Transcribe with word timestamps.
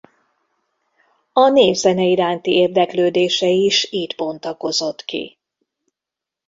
A 1.33 1.49
népzene 1.49 2.03
iránti 2.03 2.51
érdeklődése 2.51 3.47
is 3.47 3.83
itt 3.91 4.15
bontakozott 4.17 5.05
ki. 5.05 5.37